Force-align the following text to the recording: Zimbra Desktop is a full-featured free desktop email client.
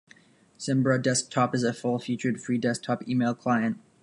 Zimbra 0.57 0.99
Desktop 0.99 1.53
is 1.53 1.61
a 1.61 1.73
full-featured 1.73 2.41
free 2.41 2.57
desktop 2.57 3.07
email 3.07 3.35
client. 3.35 3.77